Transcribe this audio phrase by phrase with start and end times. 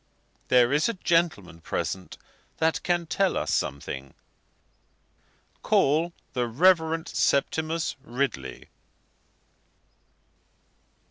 [0.47, 2.17] There is a gentleman present
[2.57, 4.15] that can tell us something.
[5.61, 8.69] Call the Reverend Septimus Ridley."